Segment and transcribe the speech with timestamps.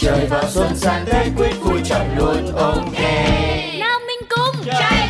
[0.00, 3.00] Trời vào xuân sang Tết quyết vui chọn luôn ok
[3.78, 5.08] Nào mình cùng Chạy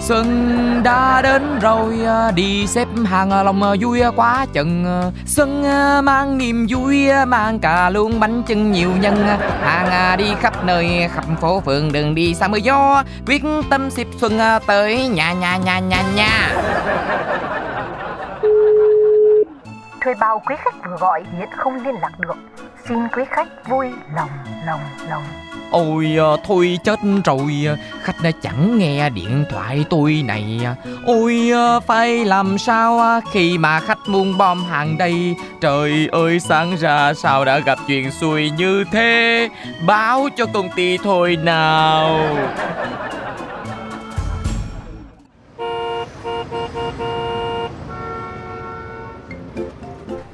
[0.00, 0.57] Xuân
[0.88, 4.84] đã đến rồi à, đi xếp hàng à, lòng à, vui quá chừng
[5.26, 5.62] Xuân
[6.04, 9.26] mang niềm vui mang cả luôn bánh chưng nhiều nhân
[9.62, 14.06] Hàng đi khắp nơi, khắp phố phường đừng đi xa mưa gió, Quyết tâm xếp
[14.16, 16.50] xuân tới nhà nhà nhà nhà nhà.
[20.00, 22.67] Thuê bao quý khách vừa gọi hiện không liên lạc được.
[22.88, 24.30] Xin quý khách vui lòng
[24.66, 25.22] lòng lòng.
[25.70, 30.74] Ôi à, thôi chết rồi à, Khách đã chẳng nghe điện thoại tôi này à.
[31.06, 31.50] Ôi
[31.86, 35.34] phải làm sao khi mà khách muốn bom hàng đây?
[35.60, 39.48] Trời ơi, sáng ra sao đã gặp chuyện xui như thế?
[39.86, 42.20] Báo cho công ty thôi nào.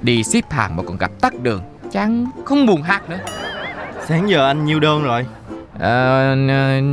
[0.03, 1.63] Đi ship hàng mà còn gặp tắt đường.
[1.95, 3.19] Chẳng không buồn hát nữa.
[4.07, 5.27] Sáng giờ anh nhiêu đơn rồi?
[5.79, 6.37] Ờ,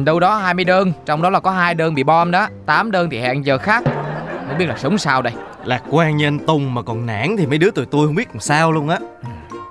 [0.06, 3.10] đâu đó 20 đơn Trong đó là có hai đơn bị bom đó 8 đơn
[3.10, 3.84] thì hẹn giờ khác.
[4.48, 5.34] Không biết là sống sao đây.
[5.66, 8.28] Lạc quan như anh Tùng mà còn nản thì mấy đứa tụi tôi không biết
[8.30, 9.00] làm sao luôn á.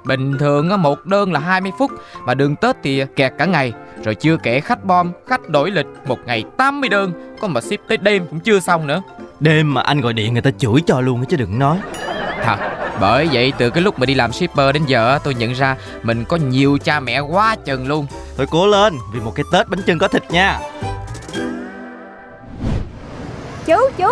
[0.04, 1.90] Bình thường á, một đơn là 20 phút
[2.26, 3.72] Mà đường Tết thì kẹt cả ngày.
[4.04, 7.12] Rồi chưa kể khách bom, khách đổi lịch Một ngày 80 đơn.
[7.40, 9.02] Có mà ship tới đêm cũng chưa xong nữa.
[9.40, 11.78] Đêm mà anh gọi điện người ta chửi cho luôn á chứ đừng nói
[12.44, 12.56] Thật
[13.00, 16.24] Bởi vậy từ cái lúc mà đi làm shipper đến giờ tôi nhận ra Mình
[16.24, 18.06] có nhiều cha mẹ quá chừng luôn.
[18.36, 20.60] Thôi cố lên Vì một cái Tết bánh chưng có thịt nha.
[23.66, 24.08] Chú chú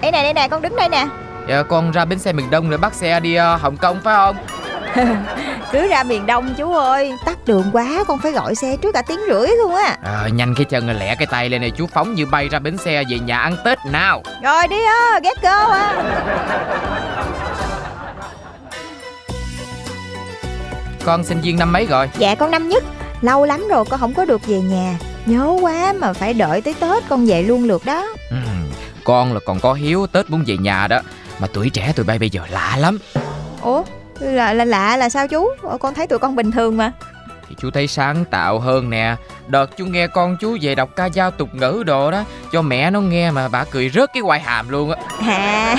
[0.00, 1.06] Đây nè đây nè con đứng đây nè.
[1.48, 4.14] Dạ con ra bến xe miền Đông để bắt xe đi uh, Hồng Kông phải
[4.14, 4.36] không?
[5.72, 9.02] Cứ ra miền Đông chú ơi Tắt đường quá con phải gọi xe trước cả
[9.02, 9.96] tiếng rưỡi luôn á.
[10.04, 12.78] À, Nhanh cái chân lẹ cái tay lên này chú phóng như bay ra bến
[12.78, 14.22] xe về nhà ăn Tết nào.
[14.42, 15.94] Rồi đi á Get go á
[21.04, 22.10] Con sinh viên năm mấy rồi?
[22.18, 22.84] Dạ con năm nhất.
[23.20, 24.98] Lâu lắm rồi con không có được về nhà.
[25.26, 28.06] Nhớ quá mà phải đợi tới Tết con về luôn lượt đó.
[28.30, 28.36] Ừ,
[29.04, 31.00] Con là còn có hiếu Tết muốn về nhà đó.
[31.38, 32.98] Mà tuổi trẻ tụi bay bây giờ lạ lắm.
[33.62, 33.82] Ủa
[34.20, 35.48] là, là lạ là sao chú?
[35.62, 36.92] Ủa, Con thấy tụi con bình thường mà
[37.50, 39.16] thì chú thấy sáng tạo hơn nè.
[39.46, 42.90] Đợt chú nghe con chú về đọc ca dao tục ngữ đồ đó Cho mẹ
[42.90, 44.96] nó nghe mà bà cười rớt cái quai hàm luôn á.
[45.28, 45.76] À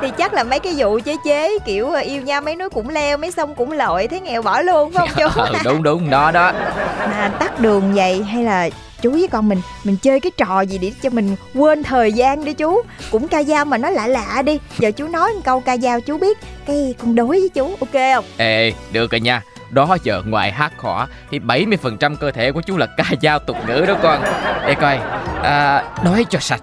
[0.00, 3.16] thì chắc là mấy cái vụ chế chế Kiểu yêu nhau mấy núi cũng leo
[3.16, 5.40] mấy sông cũng lội Thấy nghèo bỏ luôn phải không chú?
[5.50, 6.52] Ừ, Đúng đúng đó đó.
[6.98, 8.68] Mà tắt đường vậy hay là
[9.02, 12.44] chú với con mình mình chơi cái trò gì để cho mình quên thời gian
[12.44, 12.82] đi chú?
[13.10, 16.00] Cũng ca dao mà nó lạ lạ đi giờ chú nói một câu ca dao
[16.00, 18.24] chú biết cái con đối với chú ok không?
[18.36, 22.76] Ê được rồi nha đó giờ ngoài hát khỏa thì 70% cơ thể của chú
[22.76, 24.22] là ca dao tục ngữ đó con.
[24.66, 24.98] Để coi
[25.42, 26.62] à, nói cho sạch.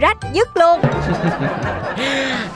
[0.00, 0.80] Rách dứt luôn.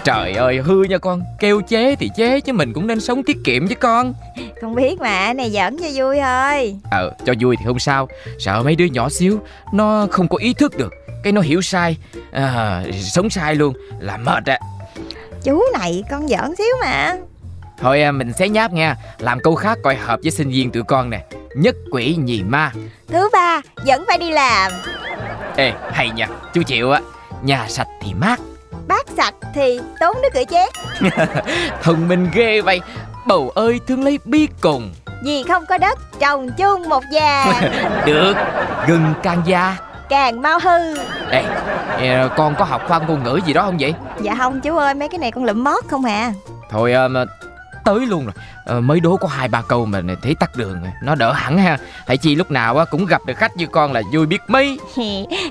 [0.04, 3.36] Trời ơi hư nha con kêu chế thì chế chứ mình cũng nên sống tiết
[3.44, 4.14] kiệm chứ con.
[4.62, 6.76] Con biết mà này giỡn cho vui thôi.
[6.90, 9.40] Ờ cho vui thì không sao sợ mấy đứa nhỏ xíu
[9.72, 11.96] nó không có ý thức được cái nó hiểu sai
[12.32, 14.58] à, sống sai luôn là mệt á.
[15.44, 17.16] Chú này con giỡn xíu mà
[17.80, 18.96] Thôi à, mình xé nháp nha.
[19.18, 21.24] Làm câu khác coi hợp với sinh viên tụi con nè.
[21.54, 22.72] Nhất quỷ nhì ma.
[23.08, 24.72] Thứ ba Vẫn phải đi làm.
[25.56, 27.00] Ê hay nha Chú chịu á
[27.42, 28.40] Nhà sạch thì mát.
[28.88, 30.68] Bát sạch thì tốn nước rửa chén.
[31.82, 32.80] Thông minh ghê vậy.
[33.26, 34.92] Bầu ơi thương lấy bi cùng
[35.24, 37.60] Vì không có đất Trồng chung một già
[38.06, 38.34] Được
[38.86, 39.76] Gừng càng già.
[40.08, 40.96] Càng mau hư.
[41.30, 43.94] Ê con có học khoa ngôn ngữ gì đó không vậy?
[44.20, 46.32] Dạ không chú ơi Mấy cái này con lụm mót không à.
[46.70, 47.14] Thôi um,
[47.88, 48.34] tới luôn rồi.
[48.66, 51.78] À, mới đố có hai ba câu mà thấy tắt đường nó đỡ hẳn ha.
[52.06, 54.78] Tại chi lúc nào cũng gặp được khách như con là vui biết mấy.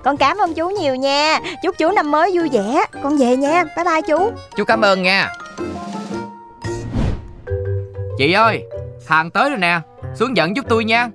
[0.04, 1.39] Con cảm ơn chú nhiều nha.
[1.63, 2.86] Chúc chú năm mới vui vẻ.
[3.04, 3.63] Con về nha.
[3.75, 4.31] Bye bye chú.
[4.57, 5.30] Chú cảm ơn nha.
[8.18, 8.63] Chị ơi
[9.10, 9.80] hàng tới rồi nè.
[10.16, 11.07] Xuống dẫn giúp tôi nha.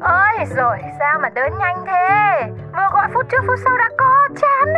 [0.00, 2.40] Ơi rồi sao mà đến nhanh thế?
[2.72, 4.74] Vừa gọi phút trước phút sau đã có chán.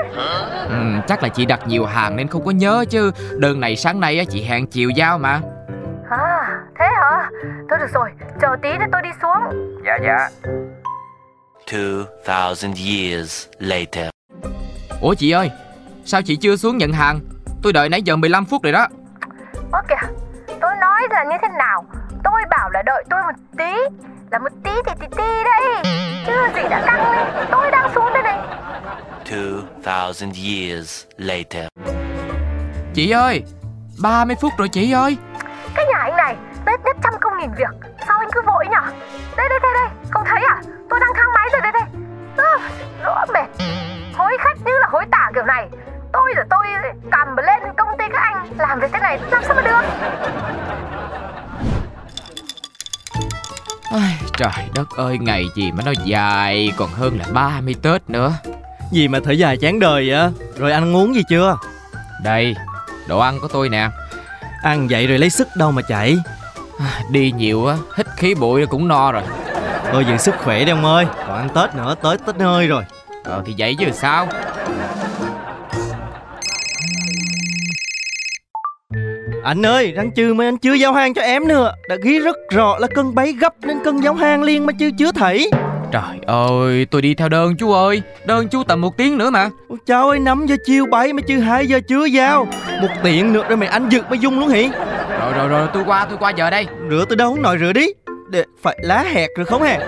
[0.68, 3.12] Ừ, Chắc là chị đặt nhiều hàng nên không có nhớ chứ.
[3.38, 5.40] Đơn này sáng nay á, chị hẹn chiều giao mà
[7.70, 8.10] Thôi được rồi
[8.40, 9.42] chờ tí để tôi đi xuống.
[9.86, 10.28] Dạ dạ.
[12.26, 14.08] 2000 years later.
[15.00, 15.50] Ủa chị ơi
[16.04, 17.20] Sao chị chưa xuống nhận hàng?
[17.62, 18.86] Tôi đợi nãy giờ 15 phút rồi đó.
[19.72, 20.08] Ơ kìa
[20.60, 21.84] tôi nói là như thế nào?
[22.24, 23.98] Tôi bảo là đợi tôi một tí
[24.30, 25.82] Là một tí thì tí tí đây
[26.26, 28.38] Chứ gì đã căng lên Tôi đang xuống đây này.
[29.84, 31.66] 2000 years later.
[32.94, 33.42] Chị ơi
[34.02, 35.16] 30 phút rồi chị ơi
[36.84, 37.88] Tết nhất trăm công nghìn việc.
[38.06, 38.82] Sao anh cứ vội nhở
[39.36, 40.62] Đây đây đây đây Không thấy à?
[40.90, 41.82] Tôi đang thang máy rồi đây đây.
[42.36, 42.70] À,
[43.04, 43.64] Rõ mệt.
[44.14, 45.68] Hối khách như là hối tả kiểu này.
[46.12, 46.66] Tôi rồi tôi
[47.10, 49.88] cầm lên công ty các anh Làm việc thế này làm sao mà được?
[53.90, 58.32] Ai, Trời đất ơi ngày gì mà nó dài Còn hơn là 30 Tết nữa.
[58.92, 60.30] Gì mà thở dài chán đời vậy?
[60.56, 61.56] Rồi anh uống gì chưa?
[62.24, 62.56] Đây
[63.08, 63.88] Đồ ăn của tôi nè.
[64.62, 66.18] Ăn vậy rồi lấy sức đâu mà chạy
[67.10, 69.22] Đi nhiều á Hít khí bụi cũng no rồi.
[69.92, 71.06] Thôi giữ sức khỏe đi ông ơi.
[71.26, 72.82] Còn ăn Tết nữa tới Tết nơi rồi.
[73.24, 74.28] Ờ thì vậy chứ sao?
[79.44, 81.72] Anh ơi răng chư mà anh chưa giao hàng cho em nữa.
[81.88, 84.88] Đã ghi rất rõ là cân bấy gấp Nên cân giao hàng liền mà chưa
[84.98, 85.50] chưa thấy.
[85.92, 88.02] Trời ơi tôi đi theo đơn chú ơi.
[88.26, 89.50] Đơn chú tầm một tiếng nữa mà.
[89.68, 92.46] Ôi Cháu ơi 5 giờ chiều bảy mà chưa 2 giờ chưa giao.
[92.82, 94.70] Một tiện nữa rồi mày anh giật mới dung luôn hỉ
[95.20, 96.66] Rồi rồi rồi tôi qua tôi qua giờ đây.
[96.90, 97.86] Rửa từ đâu nồi rửa đi.
[98.28, 99.78] Để phải lá hẹt rồi không hề?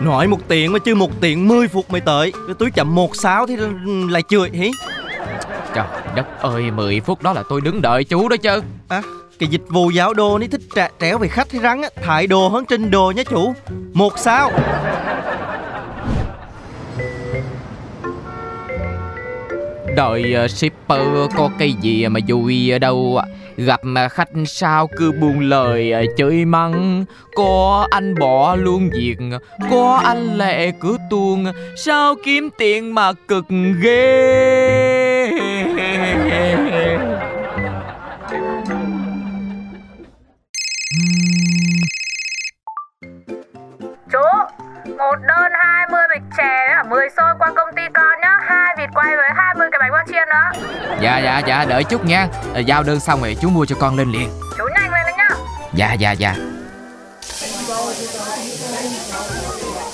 [0.00, 2.32] Nói một tiện mà chưa một tiện 10 phút mới tới.
[2.46, 3.56] Rồi tôi chậm một sáu thì
[4.10, 4.70] lại chửi hí?
[5.74, 8.62] Trời đất ơi 10 phút đó là tôi đứng đợi chú đó chứ.
[8.88, 9.02] À
[9.42, 12.26] cái dịch vụ giáo đồ ní thích trả tréo về khách hay rắn á Thái
[12.26, 13.54] đồ hơn trình đồ nhé chủ
[13.92, 14.50] Một sao
[19.96, 21.06] Đợi ờ, shipper
[21.36, 23.20] có cái gì mà vui ở đâu
[23.56, 27.04] Gặp mà khách sao cứ buông lời ờ, chơi mắng.
[27.34, 29.16] Có anh bỏ luôn việc,
[29.70, 31.44] Có anh lệ cứ tuôn
[31.76, 33.44] Sao kiếm tiền mà cực
[33.82, 35.30] ghê?
[44.12, 44.18] Chú,
[44.98, 48.11] Một đơn 20 bịch chè với cả 10 xôi qua công ty con
[50.32, 50.62] nữa
[51.00, 52.28] Dạ dạ dạ đợi chút nha.
[52.54, 54.30] Ờ, Giao đơn xong rồi chú mua cho con lên liền.
[54.58, 55.28] Chú nhanh lên nhá.
[55.74, 56.34] Dạ dạ dạ.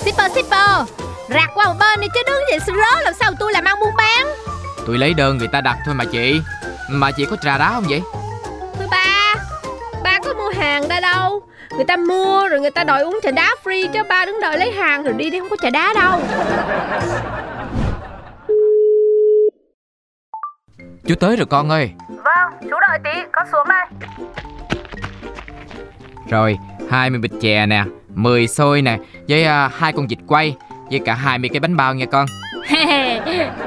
[0.05, 0.87] Shipper shipper
[1.29, 3.95] Rạc qua một bên đi chứ đứng vậy rớ làm sao tôi làm ăn buôn
[3.97, 4.27] bán?
[4.87, 6.41] Tôi lấy đơn người ta đặt thôi mà chị.
[6.89, 8.01] Mà chị có trà đá không vậy?
[8.77, 9.35] Thôi ba
[10.03, 11.41] Ba có mua hàng đây đâu.
[11.75, 14.57] Người ta mua rồi người ta đòi uống trà đá free Chứ ba đứng đợi
[14.57, 16.21] lấy hàng rồi đi đi không có trà đá đâu
[21.09, 21.91] Chú tới rồi con ơi.
[22.07, 23.85] Vâng chú đợi tí con xuống đây.
[26.29, 26.57] Rồi
[26.89, 27.83] 20 bịch chè nè
[28.15, 28.97] 10 xôi nè
[29.29, 30.55] Với à, hai con vịt quay
[30.89, 32.25] Với cả 20 cái bánh bao nha con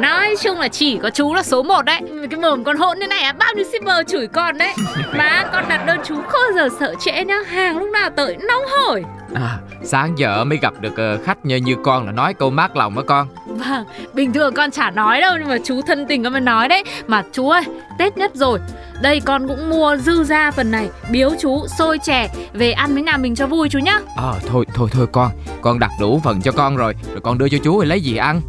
[0.00, 2.00] Nói chung là chỉ có chú là số 1 đấy.
[2.31, 4.72] Cái mồm con hỗn thế này à Bao nhiêu shipper chửi con đấy.
[5.16, 8.62] Mà con đặt đơn chú không giờ sợ trễ nhá Hàng lúc nào tới nóng
[8.70, 9.04] hổi.
[9.34, 12.77] À, Sáng giờ mới gặp được ờ, khách như như con là nói câu mát
[12.77, 13.29] lòng đó con.
[13.46, 13.84] Vâng,
[14.15, 16.84] bình thường con chả nói đâu Nhưng mà chú thân tình con mới nói đấy.
[17.06, 17.62] Mà chú ơi,
[17.98, 18.58] Tết nhất rồi.
[19.03, 23.03] Đây con cũng mua dư ra phần này Biếu chú, xôi chè Về ăn với
[23.03, 23.98] nhà mình cho vui chú nhá.
[24.17, 25.31] Ờ thôi thôi thôi con.
[25.62, 28.17] Con đặt đủ phần cho con rồi Rồi con đưa cho chú rồi lấy gì
[28.17, 28.41] ăn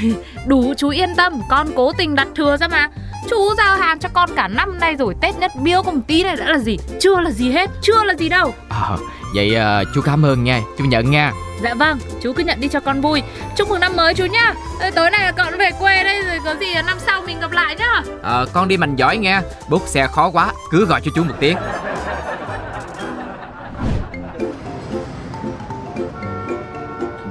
[0.46, 2.88] Đủ chú yên tâm, con cố tình đặt thừa ra mà.
[3.30, 6.22] Chú giao hàng cho con cả năm nay rồi Tết nhất biếu có một tí
[6.22, 6.78] này đã là gì?
[7.00, 8.54] Chưa là gì hết, chưa là gì đâu.
[8.68, 8.96] Ờ
[9.34, 11.32] vậy ờ, chú cảm ơn nha Chú nhận nha.
[11.62, 13.22] Dạ vâng, chú cứ nhận đi cho con vui.
[13.56, 14.54] Chúc mừng năm mới chú nhá.
[14.80, 17.52] Ê, Tối nay là con về quê đây rồi có gì năm sau mình gặp
[17.52, 18.02] lại nhá.
[18.22, 19.42] Ờ con đi mạnh giỏi nha.
[19.68, 21.56] Bút xe khó quá Cứ gọi cho chú một tiếng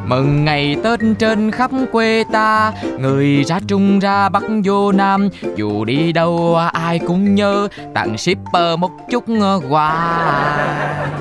[0.10, 5.30] Mừng ngày Tết trên khắp quê ta Người ra Trung ra Bắc vô Nam.
[5.56, 9.24] Dù đi đâu ai cũng nhớ Tặng shipper một chút
[9.70, 9.94] quà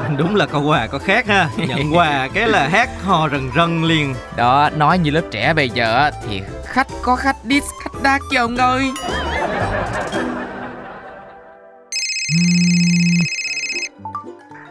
[0.18, 1.48] Đúng là câu quà có khác ha.
[1.56, 4.14] Nhận quà cái là hát hò rần rần liền.
[4.36, 8.38] Đó nói như lớp trẻ bây giờ Thì khách có khách diss khách đát chứ
[8.38, 8.90] ông ơi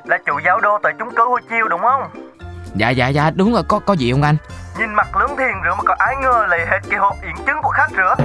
[0.06, 2.27] Là chủ giáo đô tại chúng cớ Hồ Chiêu đúng không?
[2.76, 4.38] Dạ dạ dạ đúng rồi có có gì không anh?
[4.80, 7.62] Nhìn mặt lớn thiền rửa mà có ai ngờ lấy hết cái hộp yến trứng
[7.64, 8.16] của khách rửa.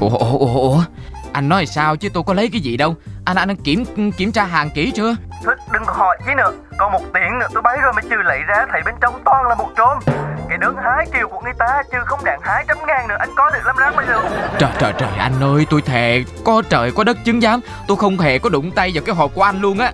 [0.00, 0.80] Ủa ủa ủa ủa
[1.32, 2.94] Anh nói sao chứ tôi có lấy cái gì đâu?
[3.24, 3.84] Anh anh kiểm
[4.16, 5.14] kiểm tra hàng kỹ chưa?
[5.44, 8.16] Thôi đừng có hỏi chi nữa Còn một tiếng nữa tôi bấy rồi mới trừ
[8.24, 9.98] lấy ra Thấy bên trong toàn là một trôm.
[10.48, 13.28] Cái đơn hai triệu của người ta Chứ không đáng hai trăm ngàn nữa Anh
[13.36, 14.20] có được làm răng bây giờ.
[14.58, 17.60] Trời trời trời anh ơi tôi thề Có trời có đất chứng giám.
[17.88, 19.92] Tôi không hề có đụng tay vào cái hộp của anh luôn á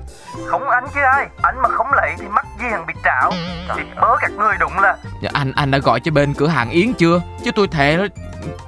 [0.50, 1.28] không anh chứ ai.
[1.42, 3.32] Anh mà không lấy thì mắc gì hàng bị trạo
[3.76, 6.70] Thì bớ các người đụng là Dạ, Anh anh đã gọi cho bên cửa hàng
[6.70, 7.20] Yến chưa?
[7.44, 8.04] Chứ tôi thề đó,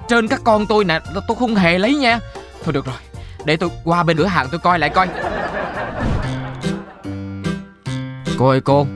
[0.09, 2.19] Trên các con tôi nè Tôi không hề lấy nha.
[2.65, 2.97] Thôi được rồi
[3.45, 5.09] Để tôi qua bên cửa hàng tôi coi lại coi.
[8.39, 8.87] Cô ơi cô.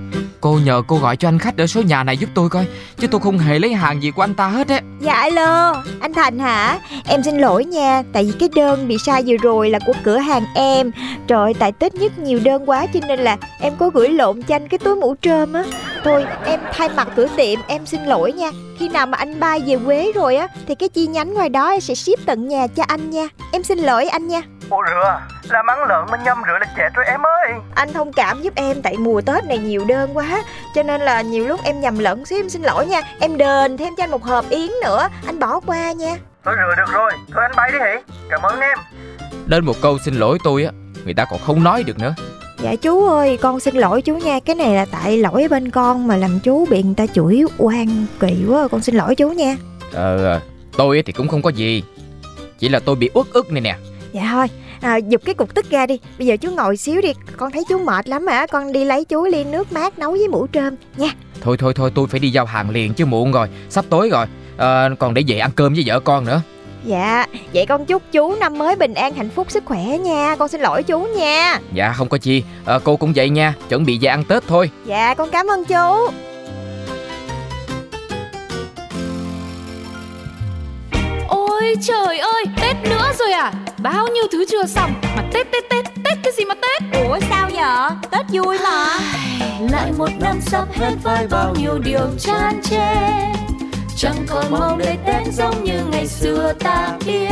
[0.46, 2.66] Cô nhờ cô gọi cho anh khách ở số nhà này giúp tôi coi
[2.98, 6.14] Chứ tôi không hề lấy hàng gì của anh ta hết á Dạ alo, anh
[6.14, 6.78] Thành hả?
[7.08, 10.18] Em xin lỗi nha, tại vì cái đơn bị sai vừa rồi là của cửa
[10.18, 10.90] hàng em.
[11.26, 14.42] Trời ơi, tại Tết nhất nhiều đơn quá cho nên là em có gửi lộn
[14.42, 15.62] cho anh cái túi mũ trơm á.
[16.04, 18.50] Thôi, em thay mặt cửa tiệm, em xin lỗi nha.
[18.78, 21.70] Khi nào mà anh bay về Quế rồi á Thì cái chi nhánh ngoài đó
[21.70, 23.28] em sẽ ship tận nhà cho anh nha.
[23.52, 24.42] Em xin lỗi anh nha.
[24.70, 25.20] Ủa rửa.
[25.48, 27.52] Làm ăn lợn mà nhầm rửa là chết rồi em ơi.
[27.74, 30.35] Anh thông cảm giúp em tại mùa Tết này nhiều đơn quá
[30.74, 33.00] Cho nên là nhiều lúc em nhầm lẫn xíu em xin lỗi nha.
[33.20, 35.08] Em đền thêm cho anh một hộp yến nữa.
[35.26, 36.16] Anh bỏ qua nha.
[36.44, 37.12] Thôi rửa được rồi.
[37.32, 38.78] Thôi anh bay đi hỉ Cảm ơn em.
[39.46, 40.70] Đến một câu xin lỗi tôi á
[41.04, 42.14] Người ta còn không nói được nữa.
[42.62, 44.40] Dạ chú ơi con xin lỗi chú nha.
[44.40, 48.06] Cái này là tại lỗi bên con mà làm chú bị người ta chửi oan
[48.20, 48.68] kỳ quá.
[48.68, 49.56] Con xin lỗi chú nha.
[49.92, 50.40] Ờ
[50.76, 51.82] Tôi thì cũng không có gì.
[52.58, 53.76] Chỉ là tôi bị uất ức này nè.
[54.12, 54.46] Dạ thôi
[54.80, 55.98] à, Giục cái cục tức ra đi.
[56.18, 57.12] Bây giờ chú ngồi xíu đi.
[57.36, 58.46] Con thấy chú mệt lắm hả?
[58.46, 61.08] Con đi lấy chú ly nước mát nấu với mũ trơm nha.
[61.40, 63.48] Thôi thôi thôi tôi phải đi giao hàng liền chứ muộn rồi.
[63.68, 64.26] Sắp tối rồi.
[64.56, 66.40] Ờ, Còn để về ăn cơm với vợ con nữa.
[66.84, 67.26] Dạ.
[67.54, 70.36] Vậy con chúc chú năm mới bình an hạnh phúc sức khỏe nha.
[70.38, 71.60] Con xin lỗi chú nha.
[71.72, 72.42] Dạ không có chi.
[72.64, 73.54] Ờ, Cô cũng vậy nha.
[73.68, 74.70] Chuẩn bị về ăn Tết thôi.
[74.86, 76.12] Dạ con cảm ơn chú.
[81.28, 83.52] Ôi trời ơi, Tết nữa rồi à
[83.92, 87.02] Bao nhiêu thứ chưa xong Mà Tết Tết Tết, Tết cái gì mà Tết?
[87.08, 88.98] Ủa sao vậy Tết vui mà.
[89.70, 92.94] Lại một năm sắp hết với bao nhiêu điều chan chê
[93.96, 97.30] chẳng còn mong để tết giống như ngày xưa ta biết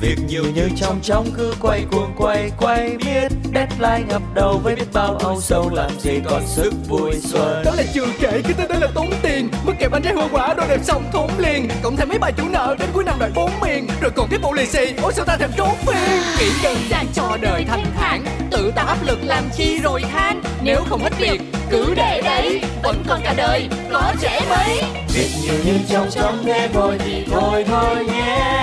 [0.00, 4.76] Việc nhiều như trong trong cứ quay cuồng quay quay biết Deadline ngập đầu với
[4.76, 7.62] biết bao âu sầu làm gì còn sức vui xuân.
[7.64, 9.48] Đó là chưa kể cái tên đó là tốn tiền.
[9.64, 11.68] Mất kẹp bánh trái hoa quả đồ đẹp xong thốn liền.
[11.82, 13.86] Cộng thêm mấy bài chủ nợ đến cuối năm đợi bốn miền.
[14.00, 17.06] Rồi còn tiếp bộ lì xì Ôi sao ta thèm trốn phiền Nghĩ đơn giản
[17.14, 18.24] cho đời thanh thản.
[18.50, 20.42] Tự tạo áp lực làm chi rồi than.
[20.62, 21.40] Nếu không hết việc
[21.70, 22.62] cứ để đấy.
[22.82, 24.82] Vẫn còn cả đời có trẻ mấy.
[25.14, 28.60] Việc nhiều như trong trong nghe vội thì thôi thôi nhé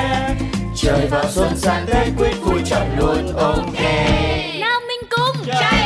[0.80, 3.56] trời vào xuân sang tết, quyết vui chọn luôn OK.
[3.56, 3.74] okay.
[3.74, 5.77] nghe nào mình cùng trai